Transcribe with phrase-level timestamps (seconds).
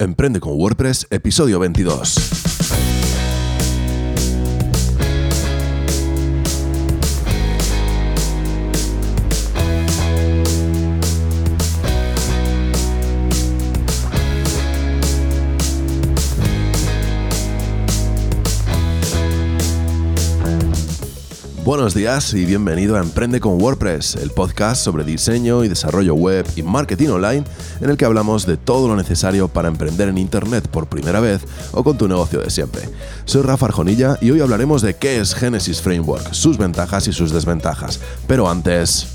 [0.00, 2.57] Emprende con WordPress, episodio 22.
[21.68, 26.46] Buenos días y bienvenido a Emprende con WordPress, el podcast sobre diseño y desarrollo web
[26.56, 27.44] y marketing online
[27.82, 31.42] en el que hablamos de todo lo necesario para emprender en Internet por primera vez
[31.72, 32.88] o con tu negocio de siempre.
[33.26, 37.32] Soy Rafa Arjonilla y hoy hablaremos de qué es Genesis Framework, sus ventajas y sus
[37.32, 38.00] desventajas.
[38.26, 39.06] Pero antes...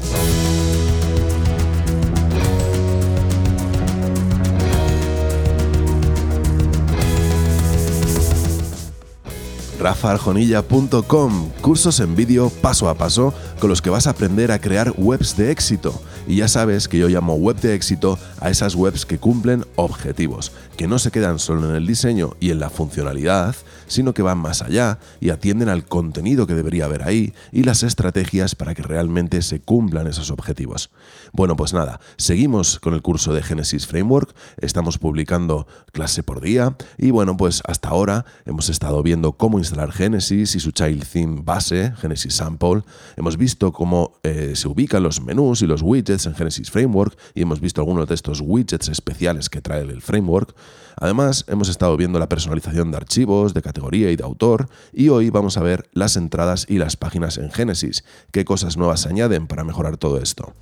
[9.83, 14.93] rafaarjonilla.com, cursos en vídeo paso a paso con los que vas a aprender a crear
[14.97, 16.01] webs de éxito.
[16.25, 20.53] Y ya sabes que yo llamo web de éxito a esas webs que cumplen objetivos,
[20.77, 23.55] que no se quedan solo en el diseño y en la funcionalidad,
[23.87, 27.83] sino que van más allá y atienden al contenido que debería haber ahí y las
[27.83, 30.89] estrategias para que realmente se cumplan esos objetivos.
[31.31, 36.75] Bueno, pues nada, seguimos con el curso de Genesis Framework, estamos publicando clase por día
[36.97, 41.41] y bueno, pues hasta ahora hemos estado viendo cómo instalar Genesis y su child theme
[41.43, 42.83] base, Genesis Sample,
[43.15, 47.41] hemos visto cómo eh, se ubican los menús y los widgets en Genesis Framework y
[47.41, 50.55] hemos visto algunos de estos widgets especiales que trae el framework.
[50.95, 55.29] Además, hemos estado viendo la personalización de archivos, de categoría y de autor, y hoy
[55.29, 59.47] vamos a ver las entradas y las páginas en Genesis, qué cosas nuevas se añaden
[59.47, 60.53] para mejorar todo esto.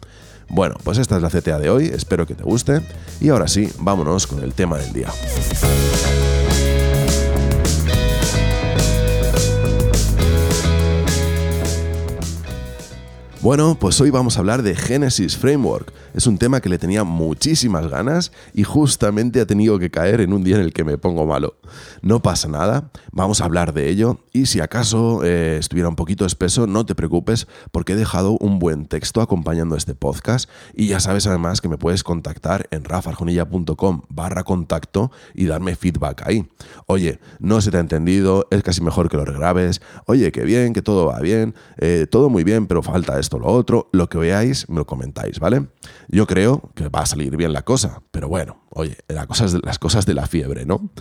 [0.47, 2.81] Bueno, pues esta es la CTA de hoy, espero que te guste,
[3.19, 5.09] y ahora sí, vámonos con el tema del día.
[13.41, 15.91] Bueno, pues hoy vamos a hablar de Genesis Framework.
[16.13, 20.31] Es un tema que le tenía muchísimas ganas y justamente ha tenido que caer en
[20.31, 21.55] un día en el que me pongo malo.
[22.03, 26.23] No pasa nada, vamos a hablar de ello y si acaso eh, estuviera un poquito
[26.23, 30.99] espeso, no te preocupes porque he dejado un buen texto acompañando este podcast y ya
[30.99, 36.47] sabes además que me puedes contactar en rafarjonilla.com barra contacto y darme feedback ahí.
[36.85, 40.73] Oye, no se te ha entendido, es casi mejor que lo regrabes, oye, qué bien,
[40.73, 44.17] que todo va bien, eh, todo muy bien, pero falta esto lo otro, lo que
[44.17, 45.67] veáis, me lo comentáis, ¿vale?
[46.07, 49.59] Yo creo que va a salir bien la cosa, pero bueno, oye, las cosas de,
[49.63, 50.91] las cosas de la fiebre, ¿no?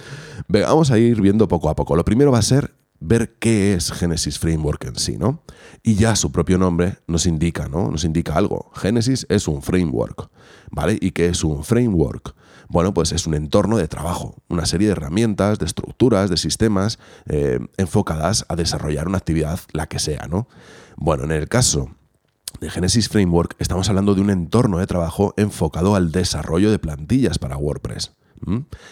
[0.48, 1.96] vamos a ir viendo poco a poco.
[1.96, 5.42] Lo primero va a ser ver qué es Genesis Framework en sí, ¿no?
[5.82, 7.90] Y ya su propio nombre nos indica, ¿no?
[7.90, 8.70] Nos indica algo.
[8.74, 10.30] Genesis es un framework,
[10.70, 10.98] ¿vale?
[11.00, 12.34] ¿Y qué es un framework?
[12.68, 16.98] Bueno, pues es un entorno de trabajo, una serie de herramientas, de estructuras, de sistemas
[17.26, 20.46] eh, enfocadas a desarrollar una actividad, la que sea, ¿no?
[20.96, 21.90] Bueno, en el caso
[22.58, 27.38] de Genesis Framework estamos hablando de un entorno de trabajo enfocado al desarrollo de plantillas
[27.38, 28.12] para WordPress.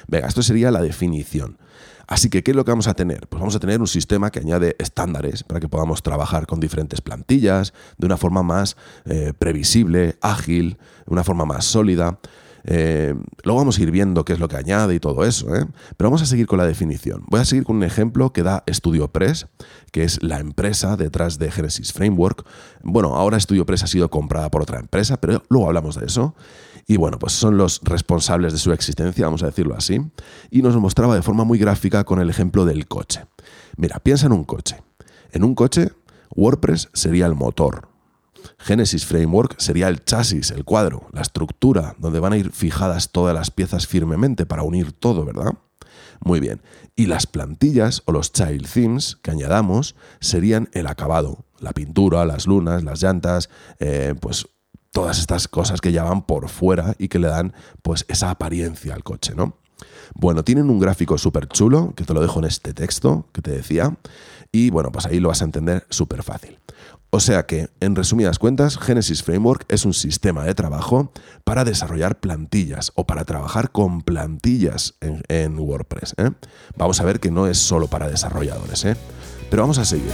[0.06, 1.58] Venga, esto sería la definición.
[2.06, 3.28] Así que, ¿qué es lo que vamos a tener?
[3.28, 7.00] Pues vamos a tener un sistema que añade estándares para que podamos trabajar con diferentes
[7.00, 12.18] plantillas de una forma más eh, previsible, ágil, de una forma más sólida.
[12.70, 13.14] Eh,
[13.44, 15.66] luego vamos a ir viendo qué es lo que añade y todo eso, ¿eh?
[15.96, 17.24] pero vamos a seguir con la definición.
[17.28, 19.46] Voy a seguir con un ejemplo que da StudioPress,
[19.90, 22.44] que es la empresa detrás de Genesis Framework.
[22.82, 26.34] Bueno, ahora StudioPress ha sido comprada por otra empresa, pero luego hablamos de eso.
[26.86, 30.02] Y bueno, pues son los responsables de su existencia, vamos a decirlo así.
[30.50, 33.24] Y nos mostraba de forma muy gráfica con el ejemplo del coche.
[33.78, 34.76] Mira, piensa en un coche.
[35.32, 35.92] En un coche,
[36.36, 37.87] WordPress sería el motor,
[38.58, 43.34] Genesis Framework sería el chasis, el cuadro, la estructura, donde van a ir fijadas todas
[43.34, 45.52] las piezas firmemente para unir todo, ¿verdad?
[46.20, 46.60] Muy bien.
[46.96, 52.46] Y las plantillas o los child themes que añadamos serían el acabado, la pintura, las
[52.46, 53.48] lunas, las llantas,
[53.78, 54.46] eh, pues
[54.90, 58.94] todas estas cosas que ya van por fuera y que le dan pues esa apariencia
[58.94, 59.56] al coche, ¿no?
[60.14, 63.50] Bueno, tienen un gráfico súper chulo, que te lo dejo en este texto que te
[63.50, 63.96] decía,
[64.50, 66.58] y bueno, pues ahí lo vas a entender súper fácil.
[67.10, 71.10] O sea que, en resumidas cuentas, Genesis Framework es un sistema de trabajo
[71.42, 76.14] para desarrollar plantillas o para trabajar con plantillas en, WordPress.
[76.18, 76.32] ¿eh?
[76.76, 78.96] Vamos a ver que no es solo para desarrolladores, ¿eh?
[79.48, 80.12] pero vamos a seguir.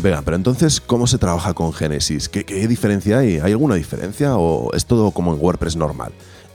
[0.00, 2.28] Venga, pero entonces, ¿cómo se trabaja con Genesis?
[2.28, 3.38] ¿Qué, ¿Qué, diferencia hay?
[3.38, 6.12] ¿Hay alguna diferencia o es todo como en WordPress normal?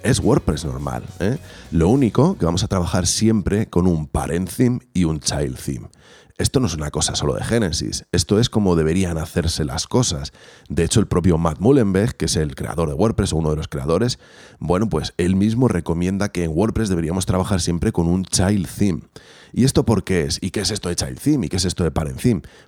[0.08, 1.04] Es WordPress normal.
[1.20, 1.38] ¿eh?
[1.72, 5.90] Lo único que vamos a trabajar siempre con un parent theme y un child theme.
[6.38, 10.34] Esto no es una cosa solo de Genesis, esto es como deberían hacerse las cosas.
[10.70, 13.56] De hecho, el propio Matt Mullenweg, que es el creador de WordPress o uno de
[13.56, 14.20] los creadores,
[14.60, 19.02] bueno, pues él mismo recomienda que en WordPress deberíamos trabajar siempre con un child theme.
[19.54, 20.40] ¿Y esto por qué es?
[20.42, 21.46] ¿Y qué es esto de Child Theme?
[21.46, 22.18] ¿Y qué es esto de Parent?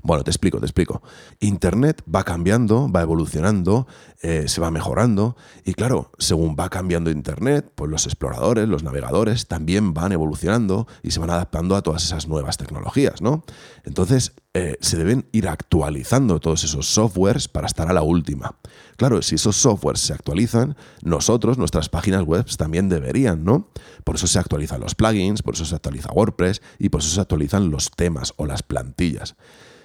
[0.02, 1.02] Bueno, te explico, te explico.
[1.40, 3.88] Internet va cambiando, va evolucionando,
[4.22, 5.36] eh, se va mejorando
[5.66, 11.12] y claro, según va cambiando Internet, pues los exploradores, los navegadores también van evolucionando y
[11.12, 13.44] se van adaptando a todas esas nuevas tecnologías, ¿no?
[13.84, 18.56] Entonces, eh, se deben ir actualizando todos esos softwares para estar a la última.
[18.98, 23.70] Claro, si esos softwares se actualizan, nosotros, nuestras páginas web también deberían, ¿no?
[24.04, 27.22] Por eso se actualizan los plugins, por eso se actualiza WordPress y por eso se
[27.22, 29.36] actualizan los temas o las plantillas.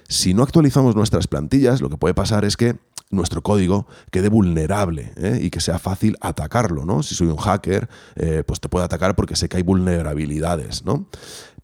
[0.07, 2.77] Si no actualizamos nuestras plantillas, lo que puede pasar es que
[3.11, 5.39] nuestro código quede vulnerable ¿eh?
[5.41, 7.03] y que sea fácil atacarlo, ¿no?
[7.03, 11.07] Si soy un hacker, eh, pues te puede atacar porque sé que hay vulnerabilidades, ¿no?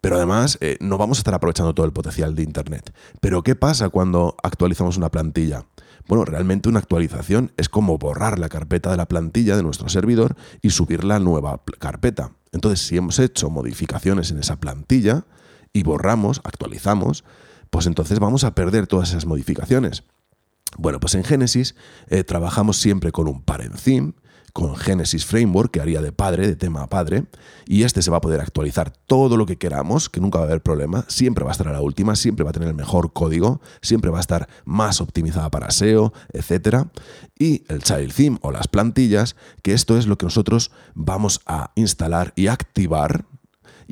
[0.02, 2.92] Pero además eh, no vamos a estar aprovechando todo el potencial de Internet.
[3.20, 5.64] Pero ¿qué pasa cuando actualizamos una plantilla?
[6.08, 10.36] Bueno, realmente una actualización es como borrar la carpeta de la plantilla de nuestro servidor
[10.60, 12.32] y subir la nueva carpeta.
[12.50, 15.24] Entonces, si hemos hecho modificaciones en esa plantilla
[15.72, 17.24] y borramos, actualizamos,
[17.70, 20.02] pues entonces vamos a perder todas esas modificaciones.
[20.76, 21.76] Bueno, pues en Genesis
[22.08, 24.14] eh, trabajamos siempre con un parent theme,
[24.52, 27.24] con Genesis Framework, que haría de padre, de tema a padre,
[27.66, 30.48] y este se va a poder actualizar todo lo que queramos, que nunca va a
[30.48, 33.12] haber problema, siempre va a estar a la última, siempre va a tener el mejor
[33.12, 36.86] código, siempre va a estar más optimizada para SEO, etc.
[37.38, 41.72] Y el Child Theme o las plantillas, que esto es lo que nosotros vamos a
[41.74, 43.24] instalar y activar,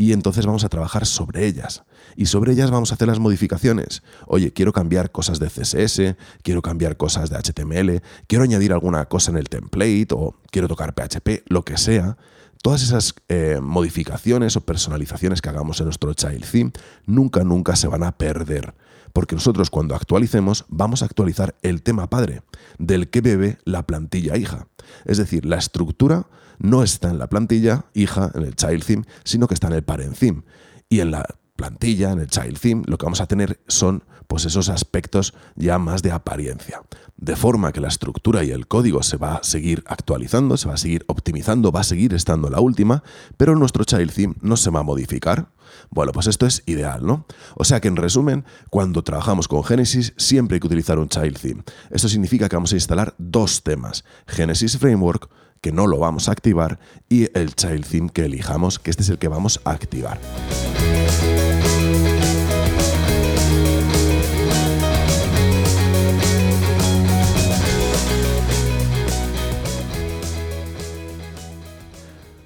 [0.01, 1.83] y entonces vamos a trabajar sobre ellas
[2.17, 4.03] y sobre ellas vamos a hacer las modificaciones.
[4.27, 9.31] Oye, quiero cambiar cosas de CSS, quiero cambiar cosas de HTML, quiero añadir alguna cosa
[9.31, 12.17] en el template o quiero tocar PHP, lo que sea.
[12.63, 16.73] Todas esas eh, modificaciones o personalizaciones que hagamos en nuestro child theme
[17.05, 18.73] nunca, nunca se van a perder.
[19.13, 22.41] Porque nosotros cuando actualicemos vamos a actualizar el tema padre,
[22.79, 24.67] del que bebe la plantilla hija.
[25.05, 26.27] Es decir, la estructura
[26.59, 29.83] no está en la plantilla hija, en el child theme, sino que está en el
[29.83, 30.43] parent theme.
[30.89, 31.27] Y en la
[31.61, 35.79] plantilla, en el child theme, lo que vamos a tener son pues esos aspectos ya
[35.79, 36.81] más de apariencia.
[37.19, 40.75] De forma que la estructura y el código se va a seguir actualizando, se va
[40.75, 43.03] a seguir optimizando, va a seguir estando la última,
[43.37, 45.51] pero nuestro child theme no se va a modificar.
[45.91, 47.27] Bueno, pues esto es ideal, ¿no?
[47.57, 51.39] O sea que en resumen, cuando trabajamos con Genesis siempre hay que utilizar un child
[51.39, 51.63] theme.
[51.91, 55.29] Esto significa que vamos a instalar dos temas, Genesis Framework
[55.61, 56.79] que no lo vamos a activar
[57.09, 60.19] y el child theme que elijamos, que este es el que vamos a activar.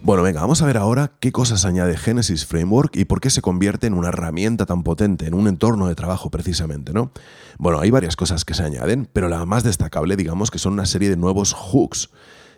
[0.04, 3.40] Bueno, venga, vamos a ver ahora qué cosas añade Genesis Framework y por qué se
[3.40, 7.10] convierte en una herramienta tan potente, en un entorno de trabajo precisamente, ¿no?
[7.56, 10.84] Bueno, hay varias cosas que se añaden, pero la más destacable, digamos, que son una
[10.84, 12.10] serie de nuevos hooks.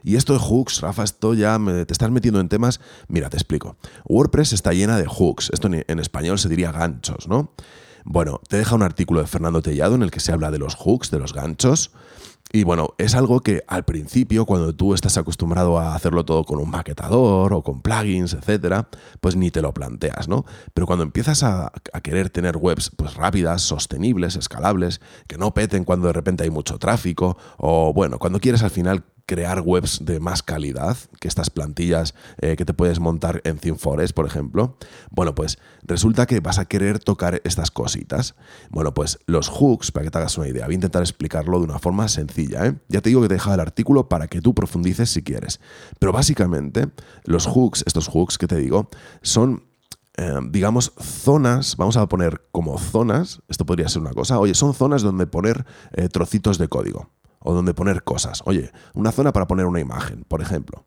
[0.03, 1.57] Y esto de hooks, Rafa, esto ya
[1.87, 2.81] te estás metiendo en temas.
[3.07, 3.77] Mira, te explico.
[4.09, 5.51] WordPress está llena de hooks.
[5.53, 7.53] Esto en español se diría ganchos, ¿no?
[8.05, 10.75] Bueno, te deja un artículo de Fernando Tellado en el que se habla de los
[10.75, 11.93] hooks, de los ganchos.
[12.57, 16.59] Y bueno, es algo que al principio, cuando tú estás acostumbrado a hacerlo todo con
[16.59, 18.89] un maquetador o con plugins, etcétera,
[19.21, 20.47] pues ni te lo planteas, ¿no?
[20.73, 21.71] Pero cuando empiezas a,
[22.03, 26.79] querer tener webs pues rápidas, sostenibles, escalables, que no peten cuando de repente hay mucho
[26.79, 32.15] tráfico, o bueno, cuando quieres al final crear webs de más calidad que estas plantillas
[32.39, 34.77] eh, que te puedes montar en ThemeForest, por ejemplo.
[35.11, 38.37] Bueno, pues resulta que vas a querer tocar estas cositas.
[38.71, 41.65] Bueno, pues los hooks, para que te hagas una idea, voy a intentar explicarlo de
[41.65, 42.67] una forma sencilla.
[42.67, 42.77] ¿eh?
[42.89, 45.61] Ya te digo que te he dejado el artículo para que tú profundices si quieres.
[45.99, 46.89] Pero básicamente,
[47.25, 48.89] los hooks, estos hooks que te digo,
[49.23, 49.65] son
[50.19, 54.73] eh, digamos, zonas, vamos a poner como zonas, esto podría ser una cosa, oye, son
[54.73, 55.67] zonas donde poner
[56.11, 58.43] trocitos de código o donde poner cosas.
[58.47, 60.85] Oye, una zona para poner una imagen, por ejemplo.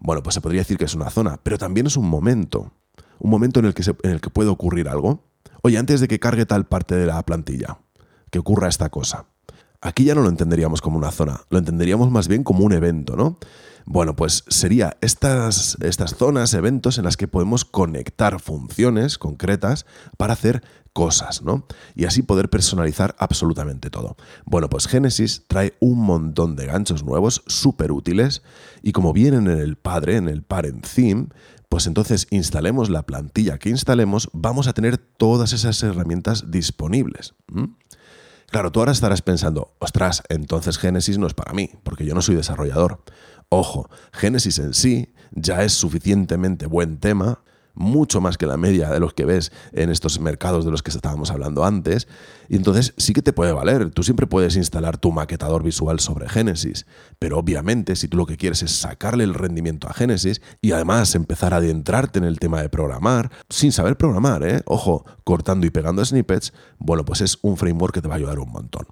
[0.00, 2.72] Bueno, pues se podría decir que es una zona, pero también es un momento.
[3.18, 5.24] Un momento en el que, en el que puede ocurrir algo.
[5.62, 7.78] Oye, antes de que cargue tal parte de la plantilla,
[8.30, 9.26] que ocurra esta cosa.
[9.82, 13.16] Aquí ya no lo entenderíamos como una zona, lo entenderíamos más bien como un evento,
[13.16, 13.38] ¿no?
[13.86, 19.86] Bueno, pues sería estas, estas zonas, eventos en las que podemos conectar funciones concretas
[20.18, 21.66] para hacer cosas, ¿no?
[21.94, 24.16] Y así poder personalizar absolutamente todo.
[24.44, 28.42] Bueno, pues Genesis trae un montón de ganchos nuevos, súper útiles,
[28.82, 31.28] y como vienen en el padre, en el parent theme,
[31.68, 37.34] pues entonces instalemos la plantilla que instalemos, vamos a tener todas esas herramientas disponibles.
[38.50, 42.22] Claro, tú ahora estarás pensando, ostras, entonces Genesis no es para mí, porque yo no
[42.22, 43.04] soy desarrollador.
[43.48, 47.42] Ojo, Genesis en sí ya es suficientemente buen tema
[47.74, 50.90] mucho más que la media de los que ves en estos mercados de los que
[50.90, 52.08] estábamos hablando antes.
[52.48, 53.90] Y entonces sí que te puede valer.
[53.90, 56.86] Tú siempre puedes instalar tu maquetador visual sobre Genesis.
[57.18, 61.14] Pero obviamente, si tú lo que quieres es sacarle el rendimiento a Genesis y además
[61.14, 64.62] empezar a adentrarte en el tema de programar, sin saber programar, ¿eh?
[64.66, 68.38] ojo, cortando y pegando snippets, bueno, pues es un framework que te va a ayudar
[68.38, 68.86] un montón.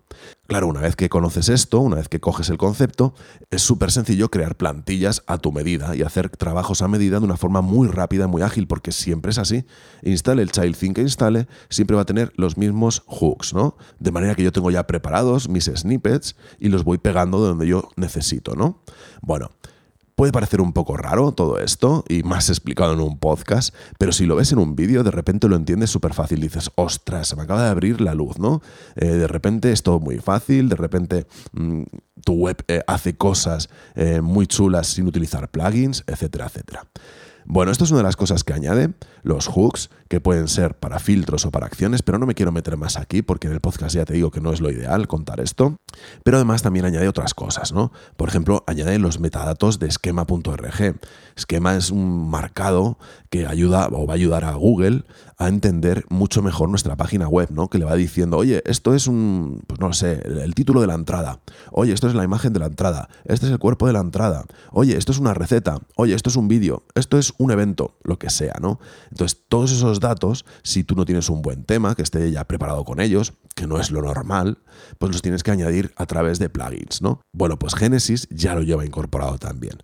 [0.49, 3.13] Claro, una vez que conoces esto, una vez que coges el concepto,
[3.51, 7.37] es súper sencillo crear plantillas a tu medida y hacer trabajos a medida de una
[7.37, 9.67] forma muy rápida, muy ágil, porque siempre es así.
[10.01, 13.77] Instale el child thing que instale, siempre va a tener los mismos hooks, ¿no?
[13.99, 17.67] De manera que yo tengo ya preparados mis snippets y los voy pegando de donde
[17.67, 18.83] yo necesito, ¿no?
[19.21, 19.51] Bueno,
[20.19, 24.27] Puede parecer un poco raro todo esto y más explicado en un podcast, pero si
[24.27, 26.41] lo ves en un vídeo, de repente lo entiendes súper fácil.
[26.41, 28.61] Dices, ostras, se me acaba de abrir la luz, ¿no?
[28.97, 31.83] Eh, de repente es todo muy fácil, de repente mm,
[32.25, 36.85] tu web eh, hace cosas eh, muy chulas sin utilizar plugins, etcétera, etcétera.
[37.45, 38.91] Bueno, esto es una de las cosas que añade,
[39.23, 42.77] los hooks, que pueden ser para filtros o para acciones, pero no me quiero meter
[42.77, 45.41] más aquí porque en el podcast ya te digo que no es lo ideal contar
[45.41, 45.77] esto.
[46.25, 47.93] Pero además también añade otras cosas, ¿no?
[48.17, 50.99] Por ejemplo, añade los metadatos de esquema.org.
[51.37, 52.99] Esquema es un marcado
[53.31, 55.05] que ayuda o va a ayudar a Google
[55.39, 57.69] a entender mucho mejor nuestra página web, ¿no?
[57.69, 60.95] Que le va diciendo, oye, esto es un, pues no sé, el título de la
[60.95, 61.41] entrada.
[61.71, 63.09] Oye, esto es la imagen de la entrada.
[63.25, 64.45] Este es el cuerpo de la entrada.
[64.73, 65.79] Oye, esto es una receta.
[65.97, 66.83] Oye, esto es un vídeo.
[66.95, 68.81] Esto es un evento, lo que sea, ¿no?
[69.11, 72.85] Entonces, todos esos datos, si tú no tienes un buen tema que esté ya preparado
[72.85, 74.59] con ellos, que no es lo normal,
[74.99, 77.21] pues los tienes que añadir a través de plugins, ¿no?
[77.33, 79.79] Bueno, pues Genesis ya lo lleva incorporado también.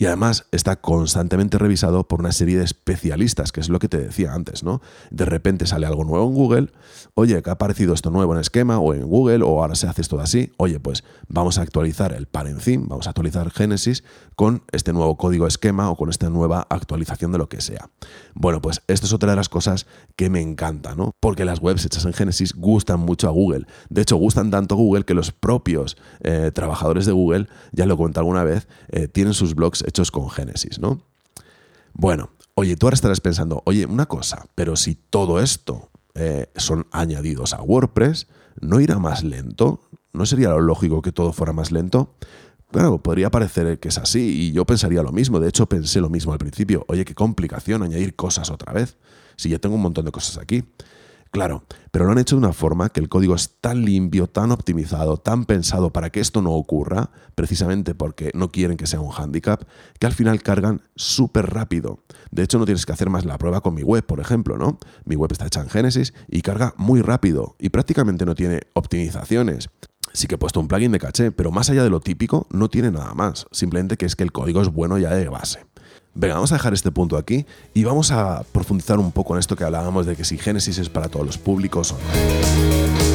[0.00, 3.98] Y además está constantemente revisado por una serie de especialistas, que es lo que te
[3.98, 4.80] decía antes, ¿no?
[5.10, 6.72] De repente sale algo nuevo en Google,
[7.14, 10.02] oye, que ha aparecido esto nuevo en esquema o en Google, o ahora se hace
[10.02, 14.04] esto así, oye, pues vamos a actualizar el parent theme, vamos a actualizar Genesis
[14.36, 17.90] con este nuevo código esquema o con esta nueva actualización de lo que sea.
[18.40, 21.10] Bueno, pues esto es otra de las cosas que me encanta, ¿no?
[21.18, 23.66] Porque las webs hechas en Genesis gustan mucho a Google.
[23.90, 27.96] De hecho, gustan tanto a Google que los propios eh, trabajadores de Google, ya lo
[27.96, 31.02] comenté alguna vez, eh, tienen sus blogs hechos con Génesis, ¿no?
[31.94, 36.86] Bueno, oye, tú ahora estarás pensando, oye, una cosa, pero si todo esto eh, son
[36.92, 38.28] añadidos a WordPress,
[38.60, 39.80] ¿no irá más lento?
[40.12, 42.14] ¿No sería lo lógico que todo fuera más lento?
[42.70, 45.40] Claro, podría parecer que es así y yo pensaría lo mismo.
[45.40, 46.84] De hecho, pensé lo mismo al principio.
[46.88, 48.98] Oye, qué complicación añadir cosas otra vez.
[49.36, 50.64] Si ya tengo un montón de cosas aquí.
[51.30, 54.50] Claro, pero lo han hecho de una forma que el código es tan limpio, tan
[54.50, 59.12] optimizado, tan pensado para que esto no ocurra, precisamente porque no quieren que sea un
[59.12, 59.62] handicap,
[59.98, 62.02] que al final cargan súper rápido.
[62.30, 64.78] De hecho, no tienes que hacer más la prueba con mi web, por ejemplo, ¿no?
[65.04, 69.68] Mi web está hecha en Genesis y carga muy rápido y prácticamente no tiene optimizaciones.
[70.12, 72.68] Sí que he puesto un plugin de caché, pero más allá de lo típico, no
[72.68, 73.46] tiene nada más.
[73.52, 75.66] Simplemente que es que el código es bueno ya de base.
[76.14, 79.54] Venga, vamos a dejar este punto aquí y vamos a profundizar un poco en esto
[79.54, 83.08] que hablábamos de que si Génesis es para todos los públicos o no.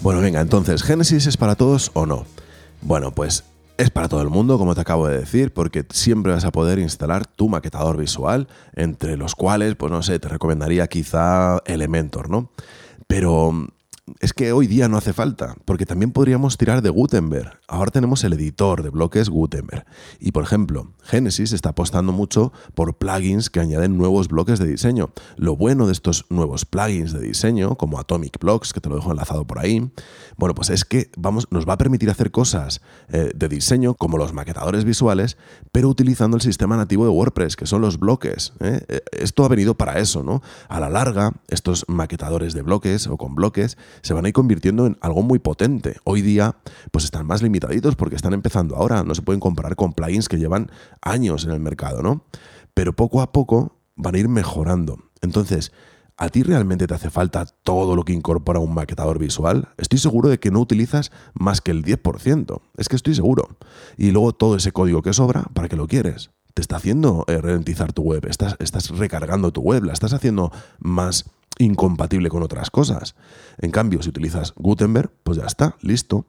[0.00, 2.26] Bueno, venga, entonces, ¿Génesis es para todos o no?
[2.80, 3.42] Bueno, pues
[3.78, 6.78] es para todo el mundo, como te acabo de decir, porque siempre vas a poder
[6.78, 12.50] instalar tu maquetador visual, entre los cuales, pues no sé, te recomendaría quizá Elementor, ¿no?
[13.06, 13.52] Pero
[14.20, 17.58] es que hoy día no hace falta, porque también podríamos tirar de Gutenberg.
[17.66, 19.84] Ahora tenemos el editor de bloques Gutenberg.
[20.20, 25.10] Y por ejemplo, Genesis está apostando mucho por plugins que añaden nuevos bloques de diseño.
[25.36, 29.10] Lo bueno de estos nuevos plugins de diseño, como Atomic Blocks, que te lo dejo
[29.10, 29.90] enlazado por ahí,
[30.36, 34.18] bueno, pues es que vamos, nos va a permitir hacer cosas eh, de diseño, como
[34.18, 35.36] los maquetadores visuales,
[35.72, 38.52] pero utilizando el sistema nativo de WordPress, que son los bloques.
[38.60, 38.84] ¿eh?
[38.88, 40.42] Eh, esto ha venido para eso, ¿no?
[40.68, 44.86] A la larga, estos maquetadores de bloques o con bloques se van a ir convirtiendo
[44.86, 45.96] en algo muy potente.
[46.04, 46.56] Hoy día,
[46.90, 50.38] pues están más limitaditos porque están empezando ahora, no se pueden comparar con plugins que
[50.38, 50.70] llevan
[51.02, 52.24] años en el mercado, ¿no?
[52.74, 54.98] Pero poco a poco van a ir mejorando.
[55.22, 55.72] Entonces,
[56.18, 59.68] ¿A ti realmente te hace falta todo lo que incorpora un maquetador visual?
[59.76, 62.62] Estoy seguro de que no utilizas más que el 10%.
[62.78, 63.58] Es que estoy seguro.
[63.98, 66.30] Y luego todo ese código que sobra, ¿para qué lo quieres?
[66.54, 70.52] Te está haciendo eh, ralentizar tu web, estás, estás recargando tu web, la estás haciendo
[70.78, 71.26] más
[71.58, 73.14] incompatible con otras cosas.
[73.58, 76.26] En cambio, si utilizas Gutenberg, pues ya está, listo.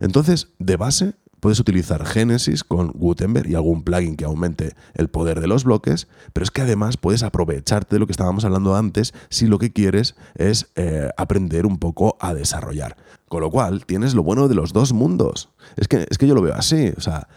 [0.00, 5.40] Entonces, de base, puedes utilizar Genesis con Gutenberg y algún plugin que aumente el poder
[5.40, 9.14] de los bloques, pero es que además puedes aprovecharte de lo que estábamos hablando antes
[9.30, 12.96] si lo que quieres es eh, aprender un poco a desarrollar.
[13.28, 15.50] Con lo cual, tienes lo bueno de los dos mundos.
[15.76, 17.28] Es que, es que yo lo veo así, o sea,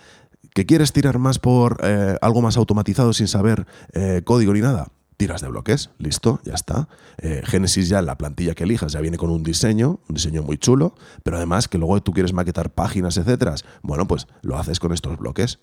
[0.53, 4.87] ¿que quieres tirar más por eh, algo más automatizado sin saber eh, código ni nada?
[5.21, 6.89] Tiras de bloques, listo, ya está.
[7.19, 10.57] Eh, Genesis ya, la plantilla que elijas, ya viene con un diseño, un diseño muy
[10.57, 13.53] chulo, pero además que luego tú quieres maquetar páginas, etcétera.
[13.83, 15.59] Bueno, pues lo haces con estos bloques.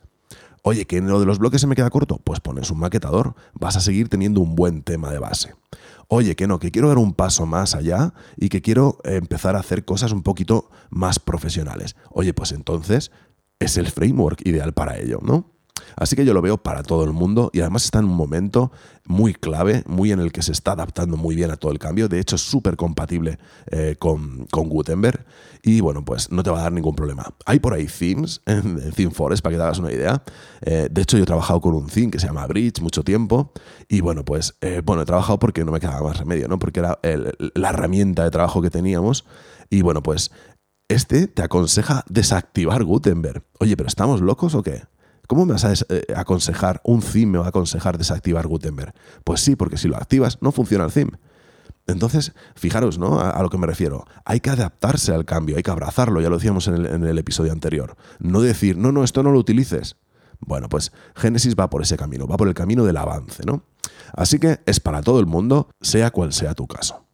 [0.63, 3.35] Oye, que en lo de los bloques se me queda corto, pues pones un maquetador,
[3.53, 5.57] vas a seguir teniendo un buen tema de base.
[6.07, 9.59] Oye, que no, que quiero dar un paso más allá y que quiero empezar a
[9.59, 11.97] hacer cosas un poquito más profesionales.
[12.11, 13.11] Oye, pues entonces
[13.59, 15.58] es el framework ideal para ello, ¿no?
[15.97, 18.73] Así que yo lo veo para todo el mundo y además está en un momento
[19.05, 22.09] muy clave, muy en el que se está adaptando muy bien a todo el cambio.
[22.09, 23.39] De hecho, es súper compatible
[23.71, 25.25] eh, con, Gutenberg
[25.63, 27.35] y bueno, pues no te va a dar ningún problema.
[27.47, 30.23] Hay por ahí themes en, ThemeForest para que te hagas una idea.
[30.61, 33.53] Eh, de hecho, yo he trabajado con un theme que se llama Bridge mucho tiempo
[33.89, 36.59] y bueno, pues eh, bueno, he trabajado porque no me quedaba más remedio, ¿no?
[36.59, 39.25] Porque era la herramienta de trabajo que teníamos
[39.71, 40.31] y bueno, pues
[40.89, 43.45] este te aconseja desactivar Gutenberg.
[43.61, 44.83] Oye, pero ¿estamos locos o qué?
[45.29, 48.95] ¿Cómo me vas a eh, aconsejar, un theme me va a aconsejar desactivar Gutenberg?
[49.25, 51.13] Pues sí, porque si lo activas no funciona el theme.
[51.87, 53.21] Entonces, fijaros, ¿no?
[53.21, 54.07] A, lo que me refiero.
[54.25, 57.19] Hay que adaptarse al cambio, hay que abrazarlo, ya lo decíamos en el, en el
[57.19, 57.95] episodio anterior.
[58.19, 59.97] No decir, no, no, esto no lo utilices.
[60.41, 63.65] Bueno, pues Génesis va por ese camino, va por el camino del avance, ¿no?
[64.15, 67.05] Así que es para todo el mundo, sea cual sea tu caso.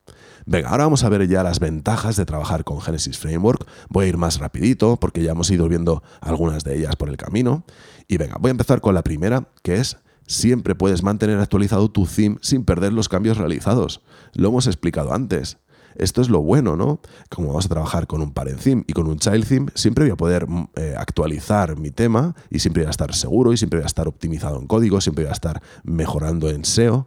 [0.46, 3.66] Venga, ahora vamos a ver ya las ventajas de trabajar con Genesis Framework.
[3.88, 7.16] Voy a ir más rapidito porque ya hemos ido viendo algunas de ellas por el
[7.16, 7.64] camino.
[8.08, 9.96] Y venga, voy a empezar con la primera, que es
[10.26, 14.00] siempre puedes mantener actualizado tu theme sin perder los cambios realizados.
[14.34, 15.58] Lo hemos explicado antes.
[15.96, 17.00] Esto es lo bueno, ¿no?
[17.30, 20.12] Como vamos a trabajar con un parent theme y con un child theme, siempre voy
[20.12, 23.78] a poder mm, eh, actualizar mi tema y siempre voy a estar seguro y siempre
[23.78, 27.06] voy a estar optimizado en código, siempre voy a estar mejorando en SEO.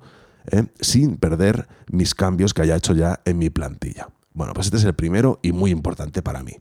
[0.51, 0.65] ¿eh?
[0.79, 4.09] sin perder mis cambios que haya hecho ya en mi plantilla.
[4.33, 6.53] Bueno, pues este es el primero y muy importante para mí.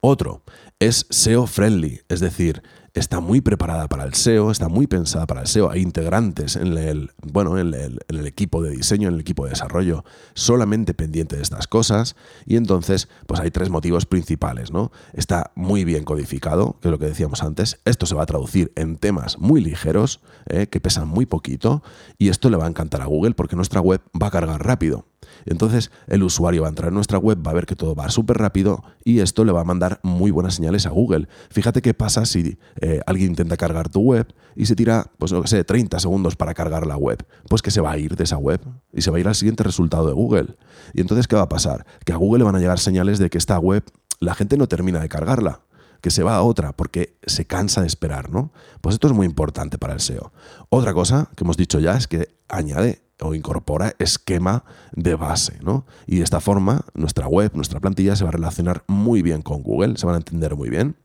[0.00, 0.42] Otro
[0.78, 2.62] es SEO friendly, es decir,
[2.94, 5.70] está muy preparada para el SEO, está muy pensada para el SEO.
[5.70, 10.04] Hay integrantes en el, bueno, en el, equipo de diseño, en el equipo de desarrollo,
[10.34, 12.16] solamente pendiente de estas cosas.
[12.46, 14.90] Y entonces, pues hay tres motivos principales, ¿no?
[15.12, 17.80] Está muy bien codificado, que es lo que decíamos antes.
[17.84, 20.66] Esto se va a traducir en temas muy ligeros, ¿eh?
[20.66, 21.82] que pesan muy poquito.
[22.18, 25.06] Y esto le va a encantar a Google porque nuestra web va a cargar rápido.
[25.46, 28.10] Entonces el usuario va a entrar en nuestra web, va a ver que todo va
[28.10, 31.28] súper rápido y esto le va a mandar muy buenas señales a Google.
[31.50, 35.46] Fíjate qué pasa si eh, alguien intenta cargar tu web y se tira, pues no
[35.46, 37.24] sé, 30 segundos para cargar la web.
[37.48, 38.60] Pues que se va a ir de esa web
[38.92, 40.56] y se va a ir al siguiente resultado de Google.
[40.94, 41.86] Y entonces, ¿qué va a pasar?
[42.04, 43.84] Que a Google le van a llegar señales de que esta web
[44.20, 45.60] la gente no termina de cargarla
[46.00, 48.52] que se va a otra porque se cansa de esperar, ¿no?
[48.80, 50.32] Pues esto es muy importante para el SEO.
[50.68, 55.86] Otra cosa que hemos dicho ya es que añade o incorpora esquema de base, ¿no?
[56.06, 59.62] Y de esta forma nuestra web, nuestra plantilla se va a relacionar muy bien con
[59.62, 60.96] Google, se van a entender muy bien.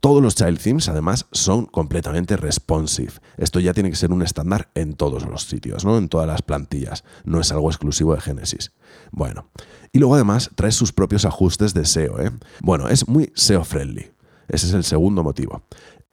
[0.00, 3.14] Todos los child themes, además, son completamente responsive.
[3.36, 5.98] Esto ya tiene que ser un estándar en todos los sitios, ¿no?
[5.98, 7.02] En todas las plantillas.
[7.24, 8.72] No es algo exclusivo de Genesis.
[9.10, 9.48] Bueno,
[9.92, 12.30] y luego además trae sus propios ajustes de SEO, ¿eh?
[12.60, 14.12] Bueno, es muy SEO friendly.
[14.46, 15.62] Ese es el segundo motivo.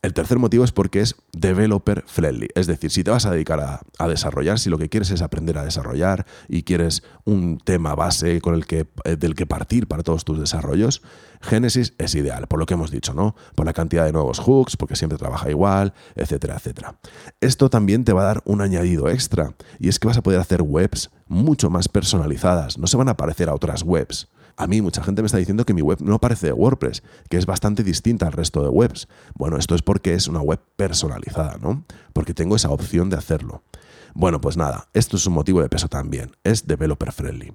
[0.06, 2.50] El tercer motivo es porque es developer friendly.
[2.54, 3.60] Es decir, si te vas a dedicar
[3.98, 8.40] a, desarrollar, si lo que quieres es aprender a desarrollar y quieres un tema base
[8.40, 11.02] con el que, eh, del que partir para todos tus desarrollos,
[11.42, 13.36] Genesis es ideal, por lo que hemos dicho, ¿no?
[13.56, 17.00] Por la cantidad de nuevos hooks, porque siempre trabaja igual, etcétera, etcétera.
[17.42, 20.40] Esto también te va a dar un añadido extra, y es que vas a poder
[20.40, 24.28] hacer webs mucho más personalizadas, no se van a parecer a otras webs.
[24.58, 27.38] A mí mucha gente me está diciendo que mi web no parece de WordPress, que
[27.38, 29.08] es bastante distinta al resto de webs.
[29.36, 31.84] Bueno, esto es porque es una web personalizada, ¿no?
[32.14, 33.64] Porque tengo esa opción de hacerlo.
[34.14, 37.54] Bueno, pues nada, esto es un motivo de peso también, es developer friendly.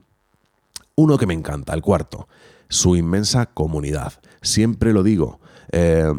[0.94, 2.28] Uno que me encanta, el cuarto,
[2.68, 4.12] su inmensa comunidad.
[4.42, 5.40] Siempre lo digo,
[5.72, 6.12] eh,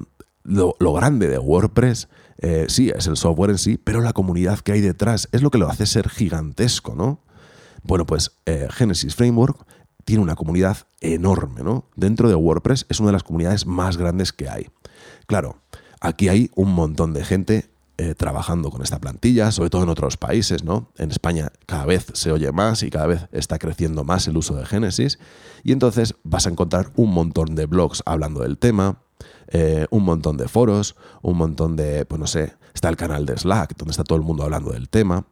[0.44, 2.08] lo, grande de WordPress,
[2.40, 5.52] eh, sí, es el software en sí, pero la comunidad que hay detrás es lo
[5.52, 7.20] que lo hace ser gigantesco, ¿no?
[7.84, 9.66] Bueno, pues eh, Genesis Framework
[10.06, 11.86] tiene una comunidad enorme, ¿no?
[11.96, 14.68] Dentro de WordPress es una de las comunidades más grandes que hay.
[15.28, 15.58] Claro,
[16.00, 20.18] aquí hay un montón de gente eh, trabajando con esta plantilla, sobre todo en otros
[20.18, 20.90] países, ¿no?
[20.98, 24.56] En España cada vez se oye más y cada vez está creciendo más el uso
[24.56, 25.20] de Genesis.
[25.64, 29.04] Y entonces vas a encontrar un montón de blogs hablando del tema,
[29.50, 33.38] eh, un montón de foros, un montón de, pues no sé, está el canal de
[33.38, 35.28] Slack, donde está todo el mundo hablando del tema,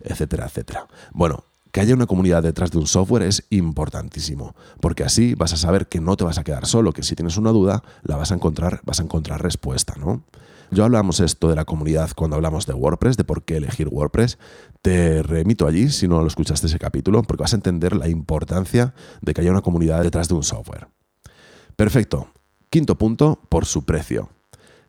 [0.00, 0.88] etcétera, etcétera.
[1.12, 5.56] Bueno, que haya una comunidad detrás de un software es importantísimo, porque así vas a
[5.56, 8.30] saber que no te vas a quedar solo, que si tienes una duda la vas
[8.30, 10.22] a encontrar, vas a encontrar respuesta, ¿no?
[10.70, 14.38] Yo hablamos esto de la comunidad cuando hablamos de WordPress, de por qué elegir WordPress.
[14.82, 18.94] Te remito allí si no lo escuchaste ese capítulo, porque vas a entender la importancia
[19.20, 20.86] de que haya una comunidad detrás de un software.
[21.74, 22.28] Perfecto.
[22.70, 24.28] Quinto punto, por su precio.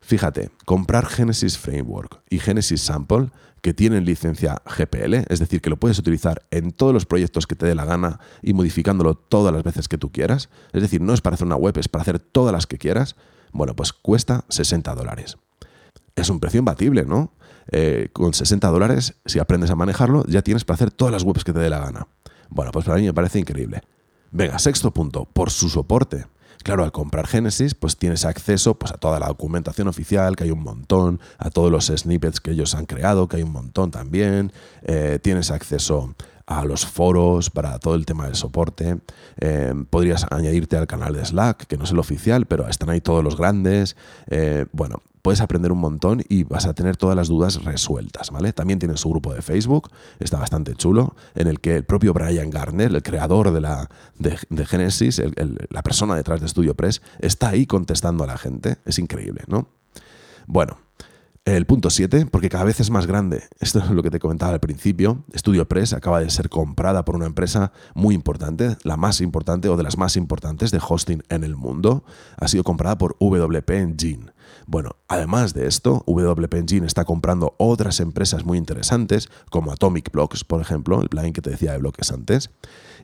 [0.01, 3.31] Fíjate, comprar Genesis Framework y Genesis Sample
[3.65, 7.55] que tienen licencia GPL, es decir, que lo puedes utilizar en todos los proyectos que
[7.55, 10.49] te dé la gana y modificándolo todas las veces que tú quieras.
[10.71, 13.15] Es decir, no es para hacer una web, es para hacer todas las que quieras.
[13.51, 15.39] Bueno, pues cuesta 60 dólares.
[16.15, 17.33] Es un precio imbatible, ¿no?
[17.71, 21.43] Eh, con 60 dólares, si aprendes a manejarlo, ya tienes para hacer todas las webs
[21.43, 22.07] que te dé la gana.
[22.51, 23.81] Bueno, pues para mí me parece increíble.
[24.29, 26.27] Venga, sexto punto, por su soporte.
[26.63, 30.51] Claro, al comprar Genesis, pues tienes acceso pues, a toda la documentación oficial, que hay
[30.51, 34.51] un montón, a todos los snippets que ellos han creado, que hay un montón también.
[34.83, 36.15] Eh, tienes acceso
[36.47, 38.99] a los foros para todo el tema del soporte.
[39.39, 43.01] Eh, podrías añadirte al canal de Slack, que no es el oficial, pero están ahí
[43.01, 43.95] todos los grandes.
[44.27, 48.53] Eh, bueno, puedes aprender un montón y vas a tener todas las dudas resueltas, ¿vale?
[48.53, 52.51] También tiene su grupo de Facebook, está bastante chulo, en el que el propio Brian
[52.51, 55.19] Garner, el creador de, la, de, Genesis,
[55.69, 58.77] la persona detrás de Studio Press, está ahí contestando a la gente.
[58.85, 59.67] Es increíble, ¿no?
[60.45, 60.77] Bueno,
[61.45, 63.43] el punto 7, porque cada vez es más grande.
[63.59, 65.23] Esto es lo que te comentaba al principio.
[65.35, 69.77] Studio Press acaba de ser comprada por una empresa muy importante, la más importante o
[69.77, 72.03] de las más importantes de hosting en el mundo.
[72.37, 74.33] Ha sido comprada por WP Engine.
[74.65, 80.43] Bueno, además de esto, WP Engine está comprando otras empresas muy interesantes, como Atomic Blocks,
[80.43, 82.49] por ejemplo, el plugin que te decía de bloques antes,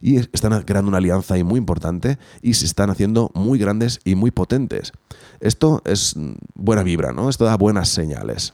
[0.02, 4.16] y están creando una alianza ahí muy importante y se están haciendo muy grandes y
[4.16, 4.92] muy potentes.
[5.40, 6.16] Esto es
[6.56, 7.30] buena vibra, ¿no?
[7.30, 8.54] Esto da buenas señales.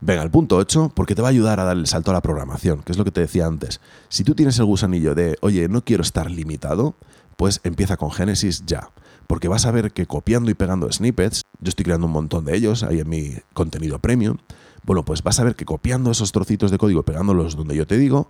[0.00, 2.20] Venga, el punto 8, porque te va a ayudar a dar el salto a la
[2.20, 3.80] programación, que es lo que te decía antes.
[4.08, 6.94] Si tú tienes el gusanillo de, oye, no quiero estar limitado,
[7.36, 8.90] pues empieza con Genesis ya.
[9.26, 12.54] Porque vas a ver que copiando y pegando snippets, yo estoy creando un montón de
[12.54, 14.36] ellos ahí en mi contenido premium,
[14.84, 17.96] bueno, pues vas a ver que copiando esos trocitos de código, pegándolos donde yo te
[17.96, 18.28] digo,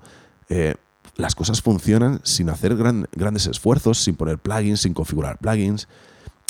[0.48, 0.76] eh,
[1.16, 5.88] las cosas funcionan sin hacer grandes esfuerzos, sin poner plugins, sin configurar plugins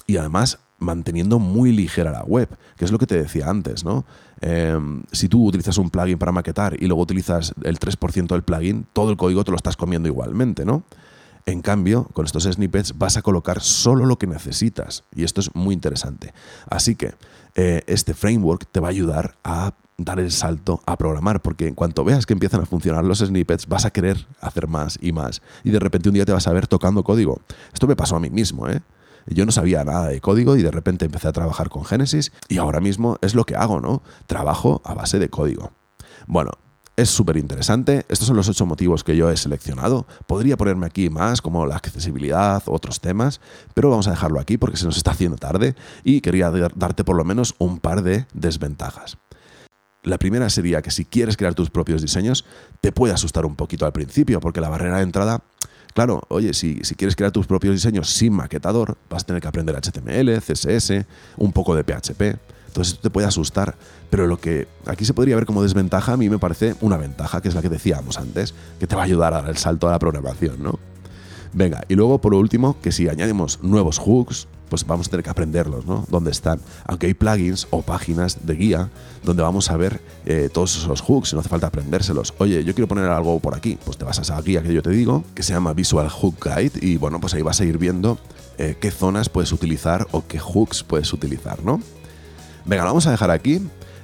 [0.06, 4.04] y además manteniendo muy ligera la web, que es lo que te decía antes, ¿no?
[4.40, 8.86] Em, si tú utilizas un plugin para maquetar y luego utilizas el 3% del plugin,
[8.92, 10.82] todo el código te lo estás comiendo igualmente, ¿no?
[11.46, 15.54] En cambio, con estos snippets vas a colocar solo lo que necesitas y esto es
[15.54, 16.32] muy interesante.
[16.68, 17.14] Así que
[17.54, 21.74] eh, este framework te va a ayudar a dar el salto a programar, porque en
[21.74, 25.42] cuanto veas que empiezan a funcionar los snippets, vas a querer hacer más y más.
[25.62, 27.40] Y de repente un día te vas a ver tocando código.
[27.72, 28.80] Esto me pasó a mí mismo, ¿eh?
[29.26, 32.58] Yo no sabía nada de código y de repente empecé a trabajar con Genesis y
[32.58, 34.02] ahora mismo es lo que hago, ¿no?
[34.26, 35.72] Trabajo a base de código.
[36.26, 36.52] Bueno,
[36.96, 38.04] es súper interesante.
[38.08, 40.06] Estos son los ocho motivos que yo he seleccionado.
[40.26, 43.40] Podría ponerme aquí más, como la accesibilidad, otros temas,
[43.74, 47.16] pero vamos a dejarlo aquí porque se nos está haciendo tarde y quería darte por
[47.16, 49.16] lo menos un par de desventajas.
[50.04, 52.44] La primera sería que si quieres crear tus propios diseños,
[52.82, 55.42] te puede asustar un poquito al principio, porque la barrera de entrada,
[55.94, 59.48] claro, oye, si, si quieres crear tus propios diseños sin maquetador, vas a tener que
[59.48, 61.06] aprender HTML, CSS,
[61.38, 62.38] un poco de PHP.
[62.66, 63.76] Entonces esto te puede asustar,
[64.10, 67.40] pero lo que aquí se podría ver como desventaja a mí me parece una ventaja,
[67.40, 69.88] que es la que decíamos antes, que te va a ayudar a dar el salto
[69.88, 70.78] a la programación, ¿no?
[71.54, 75.30] Venga, y luego por último, que si añadimos nuevos hooks, pues vamos a tener que
[75.30, 76.04] aprenderlos, ¿no?
[76.08, 76.60] ¿Dónde están?
[76.84, 78.90] Aunque hay plugins o páginas de guía
[79.22, 82.34] donde vamos a ver eh, todos esos hooks, no hace falta aprendérselos.
[82.38, 84.82] Oye, yo quiero poner algo por aquí, pues te vas a esa guía que yo
[84.82, 87.78] te digo, que se llama Visual Hook Guide, y bueno, pues ahí vas a ir
[87.78, 88.18] viendo
[88.58, 91.80] eh, qué zonas puedes utilizar o qué hooks puedes utilizar, ¿no?
[92.64, 93.60] Venga, lo vamos a dejar aquí.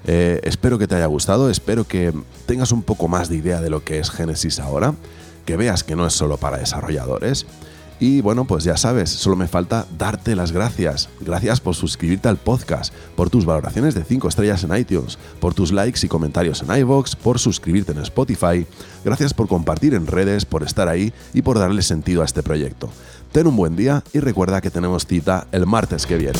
[0.06, 2.12] Eh, espero que te haya gustado, espero que
[2.46, 4.94] tengas un poco más de idea de lo que es Genesis ahora,
[5.50, 7.44] que veas que no es solo para desarrolladores.
[7.98, 11.08] Y bueno, pues ya sabes, solo me falta darte las gracias.
[11.20, 15.72] Gracias por suscribirte al podcast, por tus valoraciones de 5 estrellas en iTunes, por tus
[15.72, 18.64] likes y comentarios en iVoox, por suscribirte en Spotify.
[19.04, 22.88] Gracias por compartir en redes, por estar ahí y por darle sentido a este proyecto.
[23.32, 26.38] Ten un buen día y recuerda que tenemos cita el martes que viene.